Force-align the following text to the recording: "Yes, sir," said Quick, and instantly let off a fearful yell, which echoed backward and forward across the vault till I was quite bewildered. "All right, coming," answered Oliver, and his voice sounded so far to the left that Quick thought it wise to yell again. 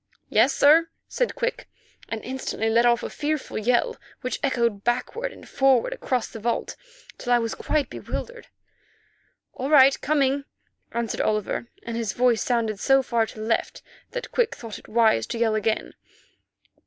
"Yes, 0.29 0.55
sir," 0.55 0.89
said 1.07 1.35
Quick, 1.35 1.67
and 2.09 2.23
instantly 2.23 2.71
let 2.71 2.87
off 2.87 3.03
a 3.03 3.09
fearful 3.11 3.59
yell, 3.59 3.97
which 4.21 4.39
echoed 4.41 4.83
backward 4.83 5.31
and 5.31 5.47
forward 5.47 5.93
across 5.93 6.27
the 6.27 6.39
vault 6.39 6.75
till 7.19 7.31
I 7.31 7.37
was 7.37 7.53
quite 7.53 7.87
bewildered. 7.87 8.47
"All 9.53 9.69
right, 9.69 10.01
coming," 10.01 10.45
answered 10.91 11.21
Oliver, 11.21 11.67
and 11.83 11.95
his 11.95 12.13
voice 12.13 12.43
sounded 12.43 12.79
so 12.79 13.03
far 13.03 13.27
to 13.27 13.39
the 13.39 13.45
left 13.45 13.83
that 14.09 14.31
Quick 14.31 14.55
thought 14.55 14.79
it 14.79 14.87
wise 14.87 15.27
to 15.27 15.37
yell 15.37 15.53
again. 15.53 15.93